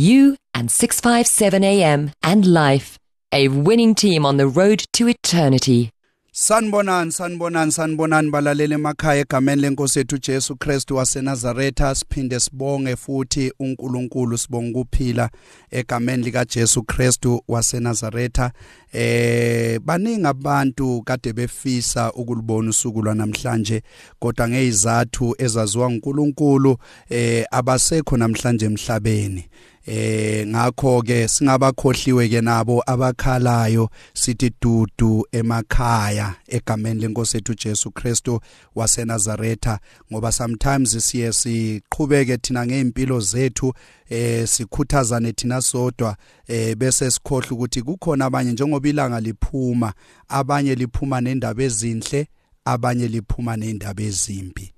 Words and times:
You 0.00 0.36
and 0.54 0.70
657 0.70 1.64
AM 1.64 2.12
and 2.22 2.46
life. 2.46 3.00
A 3.32 3.48
winning 3.48 3.96
team 3.96 4.24
on 4.24 4.36
the 4.36 4.46
road 4.46 4.84
to 4.92 5.08
eternity. 5.08 5.90
Sanibonani 6.32 7.12
sanibonani 7.12 7.72
sanibonani 7.72 8.30
balaleli 8.30 8.74
emakhaya 8.74 9.20
egameni 9.20 9.62
lenkosi 9.62 9.98
yethu 9.98 10.18
Jesu 10.18 10.56
Kristu 10.56 10.96
waseNazaretha 10.96 11.94
siphinde 11.94 12.40
sibonge 12.40 12.96
futhi 12.96 13.52
uNkulunkulu 13.60 14.38
sibonga 14.38 14.78
ukuphila 14.78 15.30
egameni 15.70 16.22
lika 16.22 16.44
Jesu 16.44 16.82
Kristu 16.82 17.42
waseNazaretha 17.48 18.52
eh 18.92 19.80
baningi 19.80 20.26
abantu 20.26 21.02
kade 21.02 21.32
befisa 21.32 22.12
ukulibona 22.12 22.70
usuku 22.70 23.02
lwanamhlanje 23.02 23.82
kodwa 24.18 24.48
ngezizathu 24.48 25.34
ezaziwa 25.38 25.86
uNkulunkulu 25.86 26.76
eh 27.10 27.44
abasekho 27.50 28.16
namhlanje 28.16 28.66
emhlabeni 28.66 29.48
eh 29.90 30.46
ngakho 30.46 31.02
ke 31.02 31.28
singabakhohliwe 31.28 32.28
ke 32.28 32.40
nabo 32.40 32.82
abakhalayo 32.86 33.90
sithi 34.14 34.52
dudu 34.60 35.26
emakhaya 35.32 36.34
egameni 36.46 37.00
lenkosi 37.00 37.36
ethu 37.36 37.54
Jesu 37.54 37.90
Kristu 37.90 38.40
waseNazaretha 38.74 39.78
ngoba 40.12 40.32
sometimes 40.32 41.06
siye 41.06 41.32
siqhubeke 41.32 42.36
thina 42.36 42.66
ngeimpilo 42.66 43.20
zethu 43.20 43.74
eh 44.10 44.48
sikhuthazane 44.48 45.32
thina 45.32 45.60
sodwa 45.60 46.16
eh 46.48 46.76
bese 46.76 47.10
sikhohle 47.10 47.48
ukuthi 47.50 47.82
kukhona 47.82 48.24
abanye 48.24 48.52
njengoba 48.52 48.88
ilanga 48.88 49.20
liphuma 49.20 49.92
abanye 50.28 50.74
liphuma 50.74 51.20
nendaba 51.20 51.62
ezinhle 51.62 52.28
abanye 52.64 53.08
liphuma 53.08 53.56
nendaba 53.56 54.02
ezimbi. 54.02 54.72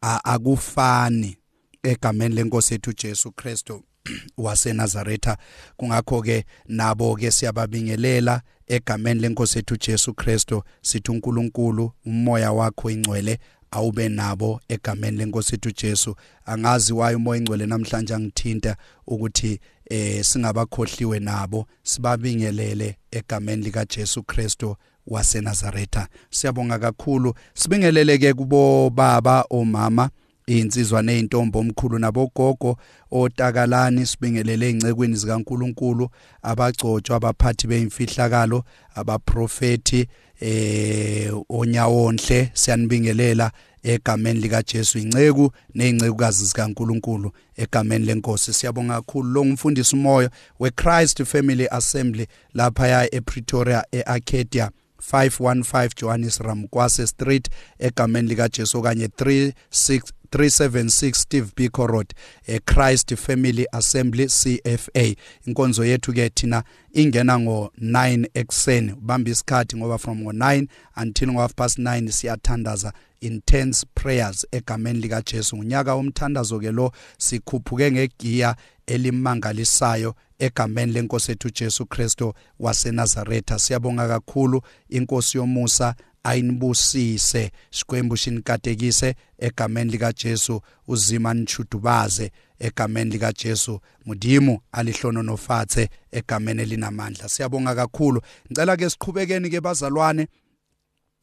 Akufani 0.00 1.36
egameni 1.82 2.34
lenkosi 2.34 2.74
ethu 2.74 2.92
Jesu 2.92 3.32
Kristu. 3.32 3.82
waseNazaretha. 4.38 5.36
Kungakho 5.76 6.22
ke 6.22 6.44
nabo 6.68 7.16
ke 7.16 7.30
siyababingelela 7.30 8.42
egameni 8.68 9.20
lenkosi 9.20 9.58
ethu 9.58 9.76
Jesu 9.76 10.14
Kristu. 10.14 10.62
Sithi 10.82 11.10
uNkulunkulu 11.10 11.92
umoya 12.06 12.52
wakho 12.52 12.90
ingcwele 12.90 13.38
awube 13.70 14.08
nabo 14.08 14.60
egameni 14.68 15.16
lenkosi 15.16 15.54
ethu 15.54 15.70
Jesu. 15.70 16.16
Angazi 16.46 16.92
wayo 16.92 17.16
umoya 17.16 17.38
ingcwele 17.40 17.66
namhlanje 17.66 18.14
angithinta 18.14 18.76
ukuthi 19.06 19.60
eh 19.90 20.24
singabakhohliwe 20.24 21.20
nabo. 21.20 21.66
Sibabingelele 21.82 22.96
egameni 23.10 23.62
lika 23.62 23.84
Jesu 23.84 24.22
Kristu 24.22 24.76
waseNazaretha. 25.06 26.08
Siyabonga 26.30 26.78
kakhulu. 26.78 27.34
Sibingeleleke 27.54 28.34
kubo 28.34 28.90
baba 28.90 29.44
omama 29.50 30.10
insizwa 30.46 31.02
nezintombi 31.02 31.58
omkhulu 31.58 31.98
nabogogo 31.98 32.76
otakalani 33.10 34.06
sibingelele 34.06 34.70
ingcekweni 34.70 35.16
zikaNkuluNkulu 35.16 36.08
abagcotshwa 36.42 37.16
abaphathi 37.16 37.66
beimfihlakalo 37.66 38.64
abaprofeti 38.94 40.08
eh 40.40 41.32
onyawonhle 41.48 42.50
siyanibingelela 42.54 43.52
egameni 43.82 44.40
lika 44.40 44.62
Jesu 44.62 44.98
inceku 44.98 45.52
nezincekukazi 45.74 46.44
zikaNkuluNkulu 46.44 47.32
egameni 47.56 48.04
lenkosi. 48.04 48.52
Siyabonga 48.52 48.94
kakhulu. 48.94 49.30
Lo 49.30 49.44
ngumfundisi 49.44 49.96
umoya 49.96 50.30
weChrist 50.60 51.24
Family 51.24 51.68
Assembly 51.70 52.26
lapha 52.54 53.14
ePretoria 53.14 53.84
eArcadia 53.92 54.70
515 55.12 55.90
Johannes 56.00 56.38
Ramkwase 56.38 57.06
Street 57.06 57.48
egameni 57.78 58.28
lika 58.28 58.48
Jesu 58.48 58.82
kanye 58.82 59.06
36 59.06 60.02
376 60.34 61.14
Steve 61.14 61.52
Biko 61.56 61.86
Road 61.86 62.14
e 62.46 62.58
Christ 62.58 63.14
Family 63.16 63.66
Assembly 63.72 64.26
CFA 64.26 65.14
inkonzo 65.46 65.84
yethu 65.84 66.12
ke 66.12 66.28
thina 66.28 66.64
ingena 66.92 67.38
ngo 67.38 67.72
9 67.80 68.26
ekseni 68.34 68.92
ubamba 68.92 69.30
isikhathi 69.30 69.76
ngoba 69.76 69.98
from 69.98 70.20
ngo 70.22 70.32
9 70.32 70.66
until 71.02 71.32
ngo 71.32 71.40
half 71.40 71.54
past 71.54 71.78
9 71.78 72.10
siyathandaza 72.10 72.92
intense 73.20 73.86
prayers 73.94 74.46
egameni 74.52 75.00
lika 75.00 75.22
Jesu 75.22 75.56
unyaka 75.56 75.94
omthandazo 75.94 76.60
ke 76.60 76.72
lo 76.72 76.92
sikhuphuke 77.18 77.92
ngegiya 77.92 78.56
elimangalisayo 78.86 80.14
egameni 80.38 80.92
lenkosi 80.92 81.32
ethu 81.32 81.50
Jesu 81.50 81.86
Kristo 81.86 82.34
waseNazaretha. 82.60 83.58
Siyabonga 83.58 84.08
kakhulu 84.08 84.62
inkosi 84.88 85.38
yomusa 85.38 85.94
ayinibusise. 86.24 87.52
Sikwembu 87.70 88.16
shinikatekise 88.16 89.14
egameni 89.38 89.90
lika 89.90 90.12
Jesu 90.12 90.60
uzima 90.88 91.34
nichudubaze 91.34 92.30
egameni 92.58 93.10
lika 93.10 93.32
Jesu 93.32 93.80
mudimu 94.06 94.60
alihlono 94.72 95.22
nofathe 95.22 95.88
egameni 96.12 96.62
elinamandla. 96.62 97.28
Siyabonga 97.28 97.74
kakhulu. 97.74 98.22
Ngicela 98.46 98.76
ke 98.76 98.90
siqhubekeni 98.90 99.50
ke 99.50 99.60
bazalwane 99.60 100.26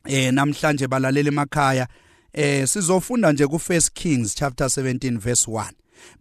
eh 0.06 0.34
namhlanje 0.34 0.88
balalela 0.88 1.28
emakhaya. 1.28 1.88
Eh 2.34 2.68
sizofunda 2.68 3.32
nje 3.32 3.48
ku 3.48 3.60
First 3.60 3.92
Kings 3.94 4.36
chapter 4.36 4.68
17 4.68 5.20
verse 5.20 5.52
1 5.52 5.72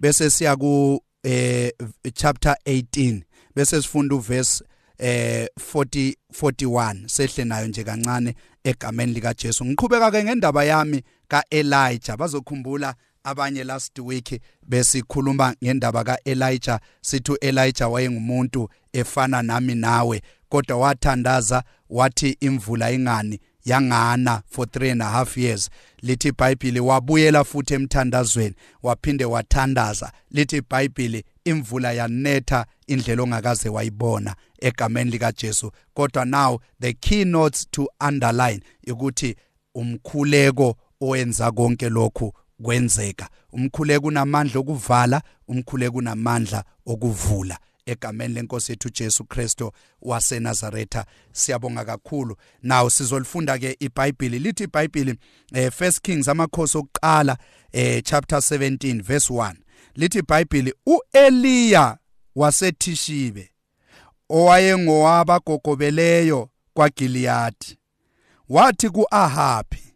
bese 0.00 0.30
siya 0.30 0.56
ku 0.56 1.02
eh 1.22 1.70
chapter 2.14 2.56
18 2.66 3.22
bese 3.54 3.82
sifunda 3.82 4.14
uverse 4.14 4.64
eh 5.00 5.49
40 5.75 6.15
41 6.41 7.09
sehle 7.09 7.44
nayo 7.44 7.66
nje 7.66 7.84
kancane 7.84 8.34
egameni 8.65 9.12
lika 9.12 9.34
Jesu 9.34 9.65
ngiqhubeka 9.65 10.11
ke 10.11 10.25
ngendaba 10.25 10.65
yami 10.65 11.03
kaElijah. 11.28 12.16
Bazokhumbula 12.16 12.94
abanye 13.25 13.65
last 13.65 13.99
week 13.99 14.41
besikhuluma 14.62 15.55
ngendaba 15.65 16.05
kaElijah 16.05 16.81
sithi 17.00 17.33
uElijah 17.33 17.93
wayengumuntu 17.93 18.69
efana 18.93 19.43
nami 19.43 19.75
nawe 19.75 20.22
kodwa 20.49 20.77
wathandaza 20.77 21.62
wathi 21.91 22.37
imvula 22.41 22.91
ingani? 22.93 23.41
Yangana 23.65 24.43
for 24.50 24.67
3 24.67 24.93
and 24.93 25.03
a 25.03 25.05
half 25.05 25.37
years. 25.37 25.71
Lithi 26.03 26.28
iBhayibheli 26.28 26.81
wabuyela 26.81 27.44
futhi 27.44 27.75
emthandazweni 27.75 28.55
waphinde 28.82 29.25
wathandaza. 29.25 30.12
Lithi 30.31 30.56
iBhayibheli 30.56 31.25
imvula 31.44 31.92
yanetha 31.92 32.66
indlela 32.86 33.22
ongakaze 33.22 33.68
wayibona 33.68 34.36
egameni 34.60 35.10
lika 35.10 35.32
Jesu 35.32 35.72
kodwa 35.94 36.24
now 36.24 36.58
the 36.80 36.92
keynotes 36.92 37.66
to 37.70 37.88
underline 38.00 38.60
ukuthi 38.86 39.36
umkhuleko 39.74 40.76
owenza 41.00 41.52
konke 41.52 41.88
lokhu 41.88 42.32
kwenzeka. 42.62 43.28
Umkhuleko 43.52 44.06
unamandla 44.06 44.60
okuvala 44.60 45.22
umkhuleko 45.48 45.98
unamandla 45.98 46.64
okuvula. 46.86 47.58
Egameni 47.86 48.34
lenkosi 48.34 48.72
yethu 48.72 48.90
Jesu 48.90 49.24
Kristo 49.24 49.72
waseNazaretha. 50.02 51.06
Siyabonga 51.32 51.84
kakhulu. 51.84 52.36
Nawo 52.62 52.90
sizolifunda 52.90 53.58
ke 53.58 53.76
iBhayibheli 53.80 54.38
lithi 54.38 54.64
iBhayibheli 54.64 55.14
eh 55.54 55.72
1 55.80 56.00
Kings 56.00 56.28
amakhosi 56.28 56.78
okuqala 56.78 57.38
eh 57.72 58.02
chapter 58.04 58.38
17 58.38 59.02
verse 59.02 59.32
1 59.32 59.54
lithi 60.00 60.19
iBhayibheli 60.19 60.75
uEliya 60.87 61.99
wasethishibe 62.37 63.50
owayengowabagogobeleyo 64.28 66.49
kwaGiliyadi 66.75 67.78
wathi 68.49 68.91
kuAhabi 68.91 69.94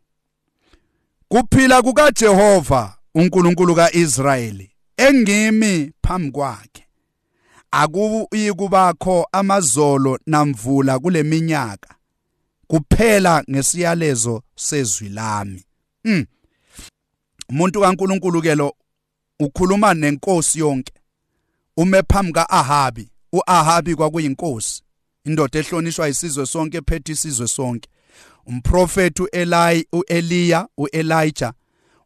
kuphila 1.28 1.82
kukaJehova 1.82 2.98
uNkulunkulu 3.14 3.74
kaIsrayeli 3.74 4.70
engimi 4.96 5.92
phambi 6.02 6.30
kwakhe. 6.30 6.86
Akuyi 7.70 8.52
kubakho 8.52 9.28
amazolo 9.32 10.18
namvula 10.26 10.98
kuleminyaka. 10.98 11.94
Kuphela 12.66 13.44
ngesiyalezo 13.50 14.42
sezwi 14.54 15.08
lami. 15.08 15.64
Mm. 16.04 16.26
umuntu 17.48 17.80
kaNkulunkulu 17.80 18.42
ke 18.42 18.54
lo 18.54 18.74
ukhuluma 19.40 19.94
nenkosi 19.94 20.58
yonke. 20.58 20.92
Ume 21.76 22.02
phambi 22.02 22.32
kaAhabi. 22.32 23.10
uAhabi 23.32 23.94
kwakuyinkosi. 23.94 24.82
Indoda 25.24 25.58
ehlonishwa 25.58 26.08
isizwe 26.08 26.46
sonke 26.46 26.76
ephethe 26.76 27.12
isizwe 27.12 27.48
sonke. 27.48 27.88
Umprofeti 28.46 29.22
uEli 29.22 29.86
uEliya 29.92 30.68
uElijah 30.78 31.52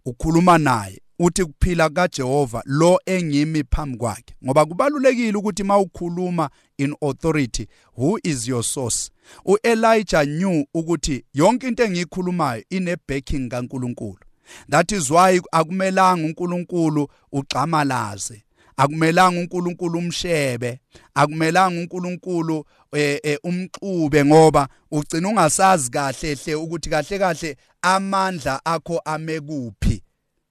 ukhuluma 0.05 0.59
naye. 0.59 1.03
Uthi 1.19 1.45
kuphila 1.45 1.91
kaJehova 1.91 2.63
lo 2.65 3.01
engimi 3.07 3.65
phambi 3.71 3.99
kwakhe. 3.99 4.35
Ngoba 4.45 4.67
kubalulekile 4.67 5.39
ukuthi 5.39 5.63
mawukhuluma 5.63 6.51
in 6.79 6.95
authority 7.03 7.67
who 7.97 8.19
is 8.25 8.49
your 8.49 8.65
source? 8.65 9.11
uElijah 9.45 10.25
knew 10.27 10.65
ukuthi 10.75 11.25
yonke 11.35 11.69
into 11.69 11.85
engiyikhulumayo 11.85 12.65
ine 12.71 12.97
backing 13.09 13.49
kaNkuluNkulu. 13.49 14.28
That 14.71 14.93
is 14.93 15.11
why 15.11 15.41
akumelanga 15.53 16.27
uNkulunkulu 16.27 17.09
ugxamalaze 17.33 18.43
akumelanga 18.77 19.41
uNkulunkulu 19.41 19.99
umshebe 19.99 20.81
akumelanga 21.15 21.81
uNkulunkulu 21.81 22.65
eh, 22.93 23.21
eh 23.23 23.39
umxube 23.43 24.25
ngoba 24.25 24.69
ugcina 24.91 25.29
ungasazi 25.29 25.91
kahle 25.91 26.35
hle 26.35 26.55
ukuthi 26.55 26.91
kahle 26.91 27.19
kahle 27.19 27.57
amandla 27.83 28.61
akho 28.65 28.99
amekuphi 29.05 30.03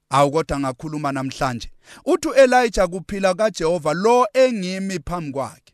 awu 0.09 0.31
kodwa 0.31 0.59
ngakhuluma 0.59 1.11
namhlanje. 1.11 1.69
Uthi 2.05 2.27
uElijah 2.27 2.87
kuphila 2.87 3.33
kaJehova 3.33 3.93
lo 3.93 4.27
engimi 4.33 4.99
phambi 4.99 5.31
kwakhe. 5.31 5.66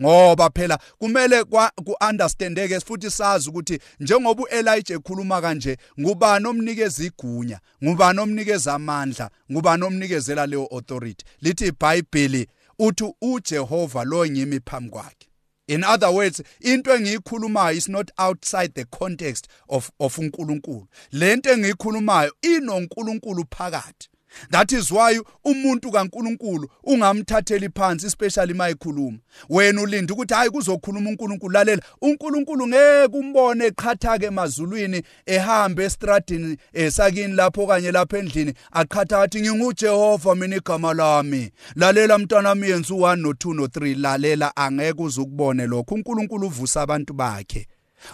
Ngoba 0.00 0.50
phela 0.50 0.78
kumele 0.98 1.44
ku-understandeke 1.44 2.80
futhi 2.80 3.10
sazi 3.10 3.48
ukuthi 3.50 3.78
njengoba 4.00 4.42
uElijah 4.42 4.96
ekhuluma 4.96 5.40
kanje 5.40 5.76
ngubani 6.00 6.46
omnikeza 6.46 7.04
igunya? 7.04 7.60
Ngubani 7.84 8.20
omnikeza 8.20 8.74
amandla? 8.74 9.30
Ngubani 9.52 9.84
omnikezela 9.84 10.46
leyo 10.46 10.66
authority? 10.72 11.24
Lithi 11.40 11.66
iBhayibheli 11.66 12.48
uthi 12.78 13.14
uJehova 13.22 14.04
lo 14.04 14.26
ngimi 14.26 14.60
phambi 14.60 14.90
kwakhe. 14.90 15.28
In 15.66 15.84
other 15.84 16.10
words 16.10 16.42
into 16.60 16.90
engiyikhulumayo 16.90 17.76
is 17.76 17.88
not 17.88 18.10
outside 18.18 18.74
the 18.74 18.84
context 18.84 19.48
of 19.68 19.90
of 20.00 20.18
uNkulunkulu. 20.18 20.86
Lento 21.12 21.50
engiyikhulumayo 21.50 22.32
inoNkulunkulu 22.42 23.44
phakathi. 23.50 24.08
That 24.50 24.72
is 24.72 24.90
why 24.90 25.20
umuntu 25.44 25.90
kaNkuluNkulu 25.90 26.68
ungamthatheli 26.84 27.68
phansi 27.68 28.06
especially 28.06 28.54
mayikhuluma 28.54 29.18
wena 29.48 29.82
ulinda 29.82 30.14
ukuthi 30.14 30.34
hayi 30.34 30.50
kuzokhuluma 30.50 31.10
uNkulunkulu 31.10 31.52
lalela. 31.52 31.82
uNkulunkulu 32.02 32.66
ngeke 32.66 33.16
umbone 33.16 33.66
eqhatha 33.66 34.18
ke 34.18 34.26
emazulwini 34.26 35.02
ehambe 35.26 35.84
estradini 35.84 36.56
esakini 36.72 37.34
lapho 37.34 37.66
kanye 37.66 37.92
lapha 37.92 38.18
endlini 38.18 38.54
aqhatha 38.72 39.20
athi 39.20 39.40
nginguJehova 39.40 40.34
mina 40.34 40.56
igama 40.56 40.94
lami. 40.94 41.50
Lalela 41.76 42.18
mntanami 42.18 42.70
yenza 42.70 42.94
u1 42.94 43.16
no2 43.22 43.54
no3 43.54 44.00
lalela 44.00 44.56
angeke 44.56 45.02
uzukubone 45.02 45.66
lokho. 45.66 45.94
uNkulunkulu 45.94 46.46
uvusa 46.46 46.82
abantu 46.82 47.14
bakhe. 47.14 47.66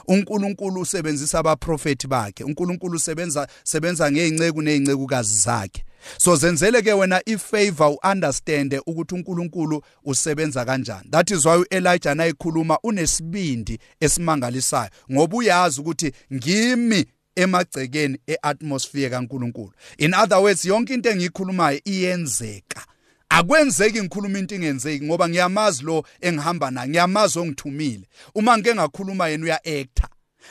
uNkulunkulu 0.09 0.81
usebenzisa 0.81 1.39
abaprofeti 1.39 2.07
bakhe. 2.07 2.45
uNkulunkulu 2.45 2.97
usebenza 2.97 3.49
sebenza 3.65 4.11
ngeinceku 4.13 4.63
nezincekukazi 4.63 5.39
zakhe. 5.39 5.85
So 6.19 6.37
zenzele 6.37 6.83
ke 6.83 6.93
wena 6.93 7.23
ifavor 7.27 7.97
uunderstand 8.05 8.81
ukuthi 8.87 9.15
uNkulunkulu 9.15 9.83
usebenza 10.05 10.65
kanjani. 10.65 11.11
That 11.11 11.31
is 11.31 11.45
why 11.45 11.57
uElijah 11.57 12.15
nayikhuluma 12.15 12.79
unesibindi 12.83 13.79
esimangalisayo 14.01 14.91
ngoba 15.13 15.37
uyazi 15.37 15.81
ukuthi 15.81 16.13
ngimi 16.33 17.05
emagcekeni 17.37 18.19
eatmosphere 18.27 19.11
kaNkulunkulu. 19.11 19.73
In 19.99 20.15
other 20.15 20.39
words 20.39 20.65
yonke 20.65 20.95
into 20.95 21.11
engiyikhulumayo 21.11 21.81
iyenzeka. 21.85 22.87
Akwenzeki 23.29 24.03
ngikhuluma 24.03 24.39
into 24.39 24.55
ingenzeki 24.55 25.05
ngoba 25.05 25.29
ngiyamazi 25.29 25.85
lo 25.85 26.05
engihamba 26.21 26.71
naye 26.71 26.89
ngiyamazi 26.89 27.39
ongithumile. 27.39 28.09
Uma 28.35 28.59
ngike 28.59 28.75
ngakhuluma 28.75 29.29
yena 29.29 29.45
uya 29.45 29.65
actor 29.65 30.09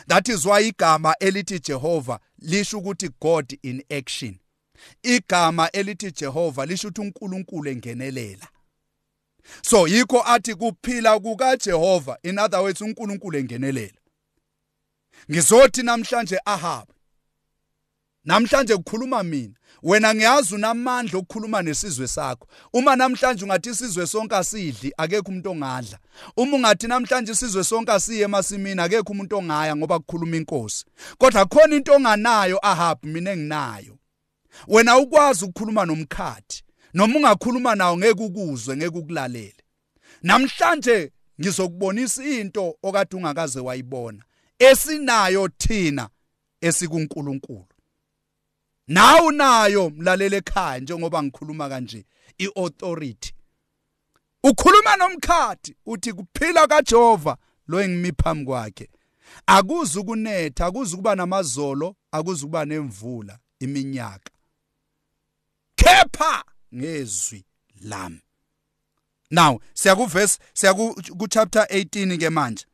that 0.08 0.30
is 0.30 0.46
why 0.46 0.62
igama 0.68 1.16
elithi 1.20 1.60
Jehova 1.60 2.20
lisho 2.42 2.78
ukuthi 2.78 3.10
God 3.20 3.58
in 3.64 3.84
action. 3.90 4.40
Igama 5.04 5.72
elithi 5.72 6.12
Jehova 6.12 6.66
lisho 6.66 6.88
ukuthi 6.88 7.02
uNkulunkulu 7.02 7.70
engenelela. 7.70 8.48
So 9.62 9.88
yikho 9.88 10.24
athi 10.26 10.56
kuphila 10.56 11.20
kuka 11.20 11.58
Jehova 11.58 12.18
in 12.24 12.40
other 12.40 12.60
words 12.60 12.82
uNkulunkulu 12.82 13.38
engenelela. 13.38 14.00
Ngizothi 15.32 15.84
namhlanje 15.84 16.40
Ahab 16.46 16.88
namhlanje 18.26 18.78
kukhuluma 18.78 19.24
mina 19.24 19.54
wena 19.84 20.16
ngiyazi 20.16 20.56
unamandla 20.56 21.20
okukhuluma 21.20 21.62
nesizwe 21.62 22.08
sakho. 22.08 22.48
Uma 22.74 22.96
namhlanje 22.96 23.46
ungathi 23.46 23.70
isizwe 23.70 24.08
sonke 24.08 24.36
asidli 24.36 24.94
akekho 24.98 25.32
umuntu 25.32 25.52
ongadla. 25.52 26.00
Uma 26.38 26.58
ungathi 26.58 26.88
namhlanje 26.88 27.32
isizwe 27.32 27.64
sonke 27.64 27.92
asiye 27.92 28.22
emasimini 28.22 28.82
akekho 28.82 29.12
umuntu 29.12 29.38
ongaya 29.38 29.76
ngoba 29.76 30.00
kukhuluma 30.00 30.38
inkosi. 30.38 30.86
Kodwa 31.18 31.46
khona 31.46 31.76
into 31.76 31.94
onganayo 31.94 32.60
Ahab 32.62 32.98
mina 33.04 33.32
enginayo. 33.32 33.99
Wena 34.68 34.98
ukwazi 34.98 35.46
ukukhuluma 35.46 35.86
nomkhathi 35.86 36.64
noma 36.94 37.16
ungakhuluma 37.18 37.76
nawo 37.76 37.98
ngeke 37.98 38.24
ukuzwe 38.24 38.78
ngeke 38.78 38.98
ukulalele. 38.98 39.64
Namhlanje 40.24 41.12
ngizokubonisa 41.40 42.24
into 42.24 42.78
okade 42.84 43.16
ungakaze 43.16 43.60
wayibona 43.60 44.24
esinayo 44.60 45.48
thina 45.48 46.10
esikuNkulunkulu. 46.62 47.66
Nawu 48.88 49.32
nayo 49.32 49.90
mlalele 49.90 50.38
ekhaya 50.38 50.80
njengoba 50.80 51.24
ngikhuluma 51.24 51.70
kanje 51.70 52.06
iauthority. 52.38 53.34
Ukhuluma 54.44 54.96
nomkhathi 54.96 55.76
uthi 55.86 56.14
kuphila 56.14 56.68
kaJehova 56.68 57.38
lo 57.68 57.82
engimi 57.82 58.12
phambi 58.12 58.46
kwakhe. 58.46 58.90
Akuzi 59.46 60.00
ukunetha 60.00 60.66
akuzi 60.66 60.94
ukuba 60.94 61.16
namazolo 61.16 61.96
akuzi 62.12 62.46
ukuba 62.46 62.66
nemvula 62.66 63.40
iminyaka. 63.60 64.32
Kepha 65.80 66.44
ngezwi 66.76 67.46
lami. 67.82 68.22
Now 69.32 69.60
siya 69.74 69.96
ku 69.96 70.06
verse 70.06 70.40
siya 70.54 70.74
ku 70.74 71.28
chapter 71.28 71.66
18 71.70 72.18
ke 72.18 72.30
manje. 72.30 72.66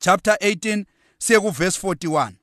Chapter 0.00 0.36
18 0.40 0.86
siya 1.18 1.40
ku 1.40 1.50
verse 1.50 1.76
41 1.76 2.36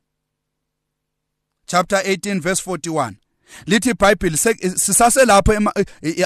chapter 1.67 1.97
18 1.97 2.41
verse 2.41 2.61
41 2.61 3.15
lithi 3.65 3.89
iBhayibheli 3.89 4.37
sisase 4.75 5.25
lapho 5.25 5.53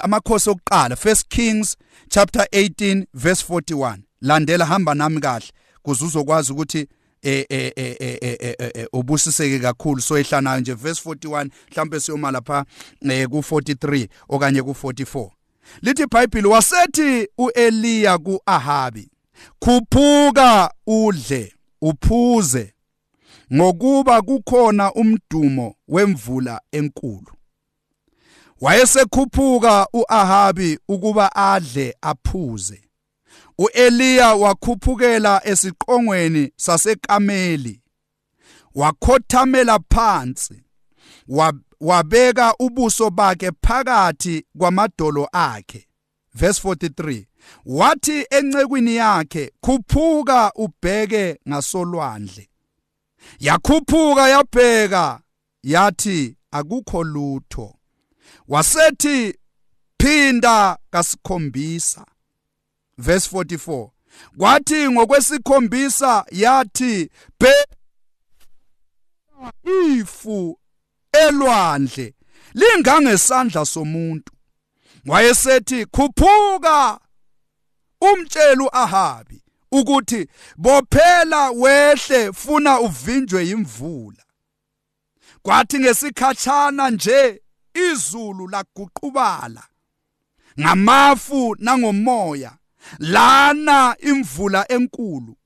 amakhosi 0.03 0.49
okuqala. 0.49 0.95
First 0.97 1.29
kings 1.29 1.77
chapter 2.09 2.45
18 2.51 3.07
verse 3.13 3.41
41 3.41 4.03
landela 4.21 4.65
hamba 4.65 4.95
nami 4.95 5.21
kahle 5.21 5.51
kuze 5.83 6.05
uzokwazi 6.05 6.53
ukuthi 6.53 6.87
eh 7.21 7.45
eh 7.49 7.71
eh 7.75 8.87
ubusiseke 8.93 9.59
kakhulu. 9.59 10.01
So 10.01 10.17
ehlanayo 10.17 10.59
nje 10.59 10.73
verse 10.73 11.09
41 11.09 11.49
mhlambe 11.71 11.99
siyoma 11.99 12.31
lapha 12.31 12.65
ku 13.29 13.37
43 13.37 14.07
okanye 14.29 14.63
ku 14.63 14.71
44 14.71 15.29
lithi 15.81 16.03
iBhayibheli 16.03 16.47
wasethi 16.47 17.27
uEliya 17.37 18.17
kuAhabi 18.17 19.11
khuphuka 19.59 20.73
udle 20.87 21.53
uphuze 21.81 22.73
ngokuba 23.53 24.21
kukhona 24.21 24.93
umdumo 24.93 25.75
wemvula 25.87 26.61
enkulu. 26.71 27.31
Wayesekhuphuka 28.61 29.87
uAhabi 29.93 30.79
ukuba 30.87 31.35
adle 31.35 31.95
aphuze. 32.01 32.81
uEliya 33.61 34.35
wakhuphukela 34.35 35.41
esiqongweni 35.45 36.51
saseKameli 36.55 37.81
wakhothamela 38.75 39.79
phansi 39.93 40.63
wabeka 41.81 42.55
ubuso 42.59 43.09
bakhe 43.09 43.51
phakathi 43.61 44.45
kwamadolo 44.57 45.27
akhe. 45.31 45.87
Verse 46.33 46.67
43 46.67 47.25
wathi 47.65 48.25
encekwini 48.29 48.95
yakhe 48.95 49.51
khuphuka 49.61 50.51
ubheke 50.55 51.39
ngasolwandle. 51.49 52.49
Yakhuphuka 53.39 54.29
yabheka 54.29 55.21
yathi 55.63 56.37
akukho 56.51 57.03
lutho. 57.03 57.75
Wasethi 58.47 59.35
phinda 59.99 60.77
kasikhombisa. 60.91 62.05
Verse 63.01 63.27
44 63.37 63.89
kwathi 64.37 64.89
ngokwesikhombisa 64.89 66.25
yathi 66.31 67.09
be 67.39 67.53
ifu 69.63 70.59
elwandle 71.11 72.13
lingangesandla 72.53 73.65
somuntu. 73.65 74.33
Wayesethi 75.05 75.85
khuphuka 75.85 76.99
umtshelu 78.01 78.69
ahabi 78.73 79.43
ukuthi 79.71 80.27
bophela 80.57 81.49
wehle 81.51 82.33
funa 82.33 82.79
uvinjwe 82.79 83.49
imvula 83.49 84.23
kwathi 85.41 85.79
ngesikhatshana 85.79 86.89
nje 86.89 87.41
izulu 87.73 88.47
laguqubala 88.47 89.63
ngamafu 90.59 91.55
nangomoya 91.59 92.57
lana 92.99 93.95
imvula 93.99 94.71
enkulu. 94.71 95.37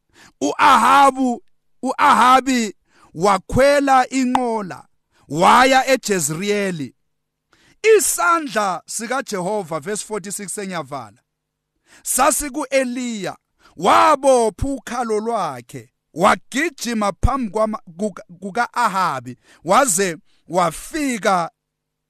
uAhabu 0.41 1.43
uAhabi 1.81 2.75
wakhwela 3.13 4.09
inqola 4.09 4.87
waya 5.27 5.87
eJezreeli 5.87 6.95
isandla 7.97 8.81
sika 8.85 9.23
Jehova 9.23 9.79
verse 9.79 10.13
46 10.13 10.47
senyavala. 10.47 11.21
Sasiku 12.03 12.65
Eliya 12.69 13.37
wabopha 13.75 14.67
ukhalo 14.67 15.19
lwakhe 15.19 15.93
wagijima 16.13 17.13
phambi 17.21 17.51
kuka-ahabi 18.39 19.37
waze 19.63 20.17
wafika 20.47 21.51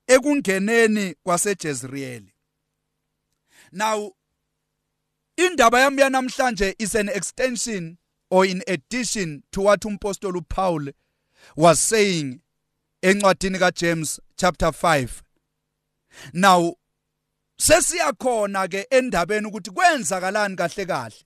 ekungeneni 0.07 1.15
kwaseJezreeli 1.23 2.33
now 3.71 4.11
indaba 5.37 5.79
yami 5.79 6.01
yanamhlanje 6.01 6.75
is 6.79 6.95
an 6.95 7.09
extension 7.09 7.97
or 8.29 8.45
in 8.45 8.63
addition 8.67 9.43
to 9.51 9.61
what 9.61 9.81
umpostoli 9.85 10.41
uPaul 10.41 10.93
was 11.55 11.79
saying 11.79 12.41
encwadini 13.01 13.59
kaJames 13.59 14.19
chapter 14.37 14.71
5 14.71 15.21
now 16.33 16.75
sesiyakhona 17.57 18.67
ke 18.67 18.87
endabeni 18.89 19.47
ukuthi 19.47 19.71
kwenzakalani 19.71 20.55
kahle 20.55 20.85
kahle. 20.85 21.25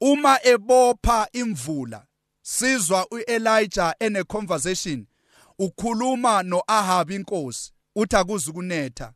Uma 0.00 0.38
ebopha 0.42 1.28
imvula 1.32 2.06
sizwa 2.42 3.06
uElijah 3.10 3.94
ene 4.00 4.24
conversation 4.24 5.06
ukhuluma 5.58 6.42
noAhab 6.42 7.10
inkosi 7.10 7.72
uthi 7.96 8.16
akuzukunetha 8.16 9.12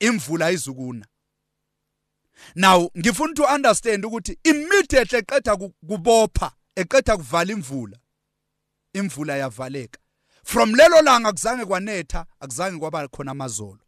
imvula 0.00 0.50
izukuna 0.50 1.06
now 2.54 2.90
ngifuna 2.98 3.34
to 3.34 3.44
understand 3.44 4.04
ukuthi 4.04 4.38
immediately 4.44 5.18
eqeda 5.18 5.56
kubopha 5.56 6.52
eqeda 6.76 7.16
kuvala 7.16 7.52
imvula 7.52 7.98
imvula 8.94 9.36
yavaleka. 9.36 9.98
From 10.44 10.74
lelo 10.74 11.02
langa 11.02 11.28
akuzange 11.28 11.64
kwanetha 11.64 12.26
akuzange 12.40 12.78
kwaba 12.78 13.08
khona 13.08 13.30
amazolo. 13.30 13.78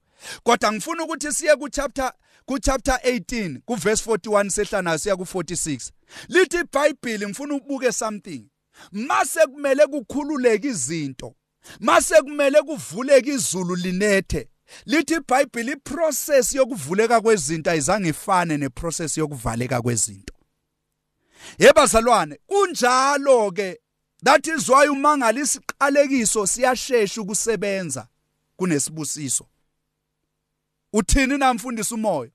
Kodwa 0.42 0.72
ngifuna 0.72 1.04
ukuthi 1.04 1.32
siye 1.32 1.56
ku 1.56 1.68
chapter 1.68 2.12
ku 2.46 2.58
chapter 2.58 2.98
18 3.04 3.60
ku 3.66 3.74
verse 3.74 4.10
41 4.10 4.50
sehlana 4.50 4.98
siya 4.98 5.16
ku 5.16 5.22
46 5.22 5.90
lithi 6.28 6.56
iBhayibheli 6.56 7.26
ngifuna 7.26 7.54
ubuke 7.54 7.92
something. 7.92 8.50
Mase 8.92 9.46
kumele 9.46 9.86
kukhululeke 9.86 10.68
izinto 10.68 11.34
mase 11.80 12.22
kumele 12.22 12.62
kuvuleke 12.62 13.30
izulu 13.30 13.74
linethe 13.76 14.48
lithi 14.87 15.14
iBhayibheli 15.14 15.73
iprocess 15.73 16.54
yokuvuleka 16.54 17.21
kwezinto 17.21 17.71
ayizange 17.71 18.09
ifane 18.09 18.57
neprocess 18.57 19.19
yokuvaleka 19.19 19.83
kwezinto. 19.83 20.35
Yebazalwane 21.59 22.38
kunjalo 22.47 23.52
ke 23.52 23.81
that 24.25 24.47
is 24.47 24.69
why 24.69 24.88
umangala 24.88 25.40
isiqalekiso 25.40 26.47
siyashesha 26.47 27.21
ukusebenza 27.21 28.09
kunesibusiso. 28.57 29.47
Uthini 30.93 31.38
namfundisi 31.38 31.95
umoya? 31.95 32.31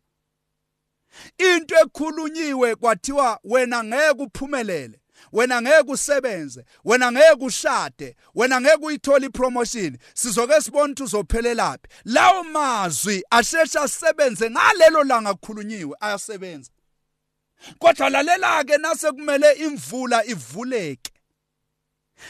Into 1.38 1.76
ekhulunyiwe 1.76 2.76
kwathiwa 2.76 3.40
wena 3.44 3.84
ngeke 3.84 4.24
uphumelele. 4.24 4.99
Wena 5.32 5.62
ngeke 5.62 5.92
usebenze 5.92 6.66
wena 6.86 7.12
ngeke 7.12 7.46
ushade 7.46 8.16
wena 8.36 8.62
ngeke 8.62 8.86
uyithola 8.86 9.26
ipromotion. 9.26 9.98
Sizoke 10.14 10.62
sibona 10.62 10.84
ukuthi 10.84 11.04
uzophelelaphi 11.04 11.88
lawo 12.06 12.44
mazwi 12.44 13.24
ashesha 13.30 13.82
asebenze 13.82 14.50
ngalelo 14.50 15.04
langa 15.04 15.34
kukhulunyiwe 15.34 15.96
ayasebenza. 16.00 16.72
Kodwa 17.80 18.10
lalela 18.10 18.64
ke 18.64 18.78
nase 18.78 19.12
kumele 19.12 19.52
imvula 19.54 20.26
ivuleke. 20.26 21.12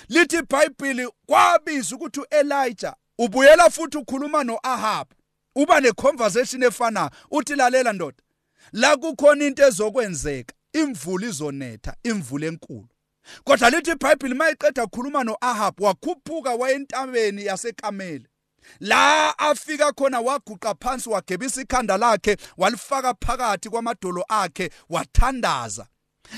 Lithi 0.09 0.37
iBhayibheli 0.37 1.09
kwabiza 1.25 1.95
ukuthi 1.95 2.19
uElijah 2.19 2.95
ubuyela 3.17 3.69
futhi 3.69 3.97
ukhuluma 3.97 4.43
noAhab 4.43 5.07
uba 5.55 5.79
neconversation 5.81 6.63
efana 6.63 7.11
uthi 7.31 7.55
lalela 7.55 7.93
ndoda 7.93 8.23
la 8.71 8.97
kukhona 8.97 9.45
into 9.45 9.63
ezokwenzeka. 9.67 10.53
Imvula 10.73 11.27
izonetha 11.27 11.95
imvula 12.03 12.47
enkulu 12.47 12.87
kodwa 13.43 13.69
lithi 13.69 13.91
iBhayibheli 13.91 14.33
mayiqeda 14.35 14.83
ukukhuluma 14.83 15.23
noAhab 15.23 15.81
wakhuphuka 15.81 16.53
wayentabeni 16.53 17.45
yaseKameli 17.45 18.27
la 18.79 19.39
afika 19.39 19.93
khona 19.93 20.19
waguqa 20.19 20.75
phansi 20.81 21.09
wagebisa 21.09 21.61
ikhanda 21.61 21.97
lakhe 21.97 22.37
walifaka 22.57 23.13
phakathi 23.13 23.69
kwamadolo 23.69 24.25
akhe 24.29 24.69
wathandaza 24.89 25.87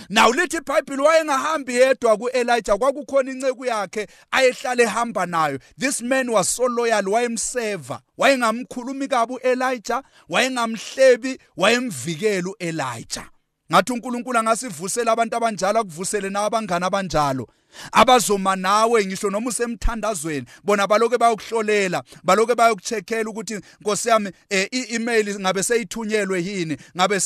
Now 0.10 0.32
lithi 0.32 0.58
iBhayibheli 0.58 1.02
wayengahambi 1.02 1.76
yedwa 1.76 2.18
kuElijah 2.18 2.78
kwakukhona 2.78 3.32
inceku 3.32 3.66
yakhe 3.66 4.08
ayehlala 4.32 4.84
ehamba 4.84 5.26
nayo. 5.26 5.60
This 5.78 6.02
man 6.02 6.32
was 6.32 6.50
so 6.56 6.68
loyal 6.68 7.10
wayemseva. 7.10 8.02
Wayengamkhulumi 8.18 9.08
kabi 9.08 9.34
uElijah, 9.34 10.04
wayengamhlebi, 10.30 11.40
wayemvikela 11.58 12.50
uElijah. 12.50 13.30
Ngathi 13.72 13.94
uNkulunkulu 13.94 14.40
angasivusela 14.40 15.12
abantu 15.12 15.36
abanjalo 15.36 15.80
akuvusele 15.80 16.30
nabangani 16.30 16.86
abanjalo. 16.86 17.48
abazoma 17.92 18.56
nawe 18.56 19.06
ngisho 19.06 19.30
noma 19.30 19.50
usemthandazweni 19.50 20.46
bona 20.64 20.88
baloke 20.88 21.18
bayokuhlolela 21.18 22.04
baloke 22.24 22.56
bayokucheckela 22.56 23.30
ukuthi 23.30 23.62
Nkosi 23.82 24.10
yami 24.10 24.32
eh, 24.50 24.68
i-email 24.72 25.40
ngabe 25.40 25.64
seyithunyelwe 25.64 26.44
yini? 26.44 26.78
Ngabe 26.98 27.20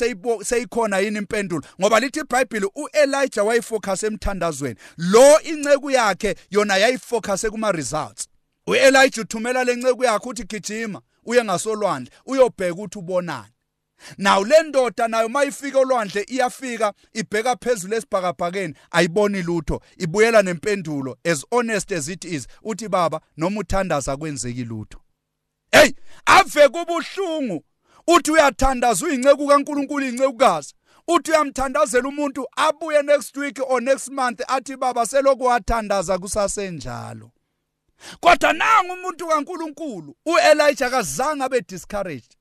seyikhona 0.44 1.00
yini 1.00 1.18
impendulo? 1.18 1.64
Ngoba 1.82 2.00
lithi 2.00 2.20
iBhayibheli 2.20 2.70
uElijah 2.76 3.46
wayefocus 3.46 4.04
emthandazweni. 4.04 4.76
Lo 4.98 5.42
inceku 5.42 5.92
yakhe 5.92 6.36
yona 6.52 6.78
yayifocus 6.78 7.50
kuma 7.50 7.72
results 7.72 8.28
uElijah 8.68 9.24
uthumela 9.24 9.64
lenceku 9.64 10.04
yakhe 10.04 10.30
uthi 10.30 10.44
gijima 10.44 11.02
uye 11.26 11.44
ngasolwandle 11.44 12.12
uyobheka 12.26 12.74
ukuthi 12.74 13.00
ubonani. 13.00 13.55
Naw 14.18 14.44
le 14.44 14.64
ndoda 14.64 15.08
nayo 15.08 15.30
mayifika 15.30 15.80
olwandle 15.80 16.26
iyafika 16.28 16.94
ibheka 17.14 17.56
phezulu 17.56 17.96
esibhakabhakeni 17.96 18.74
ayiboni 18.92 19.42
lutho 19.42 19.82
ibuyela 19.98 20.42
nempendulo 20.42 21.18
as 21.24 21.46
honest 21.52 21.92
as 21.92 22.08
it 22.08 22.26
is 22.26 22.48
uthi 22.64 22.88
baba 22.88 23.22
noma 23.38 23.60
uthandaza 23.60 24.18
kwenzeki 24.18 24.64
lutho. 24.64 25.00
Hey 25.72 25.92
ave 26.26 26.70
kubuhlungu 26.70 27.64
uthi 28.08 28.32
uyathandaza 28.32 29.06
uyinceku 29.06 29.48
kaNkuluNkulu 29.48 30.06
incekukazi 30.06 30.74
uthi 31.08 31.32
uyamthandazela 31.32 32.10
umuntu 32.10 32.48
abuye 32.56 33.02
next 33.02 33.38
week 33.38 33.60
or 33.68 33.82
next 33.82 34.10
month 34.10 34.42
athi 34.48 34.78
baba 34.78 35.06
selokhu 35.06 35.44
wathandaza 35.44 36.18
kusasenjalo. 36.18 37.32
Kodwa 38.20 38.54
nanga 38.54 38.94
umuntu 38.94 39.28
kaNkuluNkulu 39.28 40.16
uElijah 40.26 40.92
kazange 40.92 41.44
abe 41.44 41.62
discouraged. 41.62 42.35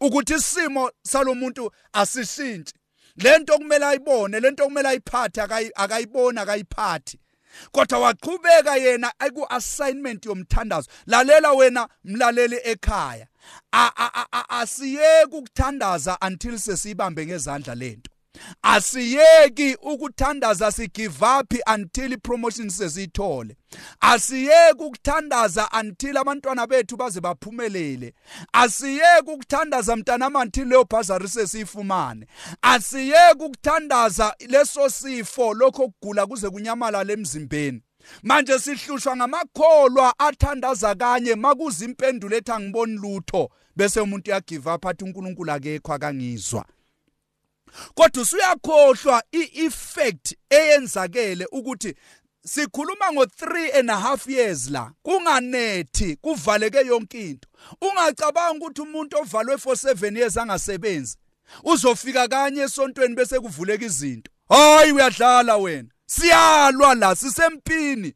Ukuthi 0.00 0.34
isimo 0.34 0.90
salomuntu 1.02 1.70
asishintshi 1.92 2.74
lento 3.16 3.54
okumele 3.54 3.84
ayibone 3.86 4.40
lento 4.40 4.64
okumele 4.64 4.88
ayiphathe 4.88 5.40
akayibona 5.76 6.42
akayiphathi. 6.42 7.18
Kodwa 7.72 7.98
waqhubeka 7.98 8.76
yena 8.76 9.12
eku 9.26 9.46
assignment 9.50 10.26
yomthandazo. 10.26 10.88
Lalela 11.06 11.52
wena 11.52 11.88
mlaleli 12.04 12.60
ekhaya. 12.64 13.26
Asiyeke 14.48 15.36
ukuthandaza 15.36 16.18
until 16.20 16.58
sesibambe 16.58 17.26
ngezandla 17.26 17.74
lento 17.74 18.10
asiyeki 18.62 19.76
ukuthandaza 19.82 20.72
sigive 20.72 21.24
up 21.40 21.54
until 21.74 22.12
ipromotion 22.12 22.70
sesiyithole 22.70 23.56
asiyeki 24.00 24.82
ukuthandaza 24.82 25.68
until 25.80 26.16
abantwana 26.16 26.66
bethu 26.66 26.96
baze 26.96 27.20
baphumelele. 27.20 28.14
Asiyeki 28.52 29.30
ukuthandaza 29.30 29.96
mntanami 29.96 30.36
until 30.36 30.68
leyo 30.68 30.84
bazari 30.84 31.28
sesiyifumane. 31.28 32.26
Asiyeki 32.62 33.44
ukuthandaza 33.44 34.34
leso 34.48 34.88
sifo 34.90 35.54
lokho 35.54 35.88
kugula 35.88 36.26
kuze 36.26 36.50
kunyamalala 36.50 37.12
emzimbeni. 37.12 37.82
Manje 38.22 38.58
sihlushwa 38.58 39.16
ngamakholwa 39.16 40.14
athandaza 40.18 40.94
kanye 40.94 41.34
makuza 41.34 41.84
impendulo 41.84 42.36
ethi 42.36 42.52
angiboni 42.52 42.92
lutho 42.92 43.50
bese 43.76 44.00
umuntu 44.00 44.30
uyagive 44.30 44.70
up 44.70 44.86
athi 44.86 45.04
uNkulunkulu 45.04 45.52
akekho 45.52 45.92
akangizwa. 45.92 46.64
Kodwa 47.94 48.22
usuyakhohlwa 48.22 49.22
ieffect 49.32 50.34
eyenzakele 50.50 51.46
ukuthi 51.52 51.94
sikhuluma 52.44 53.12
ngo 53.12 53.24
3 53.24 53.78
and 53.78 53.90
a 53.90 53.96
half 53.96 54.26
years 54.26 54.70
la 54.70 54.92
kunganethi 55.02 56.16
kuvaleke 56.16 56.86
yonke 56.86 57.30
into. 57.30 57.48
Ungacabanga 57.80 58.66
ukuthi 58.66 58.80
umuntu 58.80 59.18
ovalwe 59.18 59.58
for 59.58 59.74
7 59.76 60.18
years 60.18 60.36
angasebenzi 60.36 61.16
uzofika 61.64 62.28
kanye 62.28 62.62
esontweni 62.62 63.14
bese 63.14 63.40
kuvuleka 63.40 63.84
izinto. 63.84 64.30
Hayi 64.48 64.92
uyadlala 64.92 65.56
wena. 65.56 65.88
Siyalwa 66.06 66.94
la 66.94 67.16
sisempini. 67.16 68.14